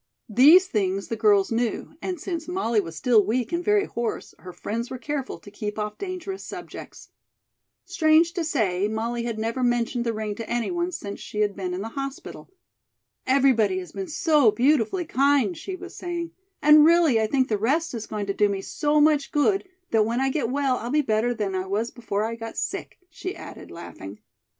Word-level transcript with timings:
These 0.29 0.65
things 0.65 1.09
the 1.09 1.15
girls 1.15 1.51
knew, 1.51 1.93
and 2.01 2.19
since 2.19 2.47
Molly 2.47 2.79
was 2.81 2.95
still 2.95 3.23
weak 3.23 3.51
and 3.51 3.63
very 3.63 3.85
hoarse, 3.85 4.33
her 4.39 4.51
friends 4.51 4.89
were 4.89 4.97
careful 4.97 5.37
to 5.37 5.51
keep 5.51 5.77
off 5.77 5.99
dangerous 5.99 6.43
subjects. 6.43 7.09
Strange 7.85 8.33
to 8.33 8.43
say, 8.43 8.87
Molly 8.87 9.25
had 9.25 9.37
never 9.37 9.61
mentioned 9.63 10.03
the 10.03 10.11
ring 10.13 10.33
to 10.33 10.49
any 10.49 10.71
one 10.71 10.91
since 10.91 11.19
she 11.19 11.41
had 11.41 11.55
been 11.55 11.71
in 11.75 11.81
the 11.83 11.89
hospital. 11.89 12.49
"Everybody 13.27 13.77
has 13.77 13.91
been 13.91 14.07
so 14.07 14.49
beautifully 14.49 15.05
kind," 15.05 15.55
she 15.55 15.75
was 15.75 15.95
saying, 15.95 16.31
"and 16.63 16.83
really, 16.83 17.21
I 17.21 17.27
think 17.27 17.47
the 17.47 17.59
rest 17.59 17.93
is 17.93 18.07
going 18.07 18.25
to 18.25 18.33
do 18.33 18.49
me 18.49 18.63
so 18.63 18.99
much 18.99 19.31
good, 19.31 19.69
that 19.91 20.03
when 20.03 20.19
I 20.19 20.31
get 20.31 20.49
well 20.49 20.77
I'll 20.77 20.89
be 20.89 21.03
better 21.03 21.31
than 21.35 21.53
I 21.53 21.67
was 21.67 21.91
before 21.91 22.23
I 22.25 22.33
got 22.33 22.57
sick," 22.57 22.97
she 23.11 23.35
added, 23.35 23.69
laughing. 23.69 24.17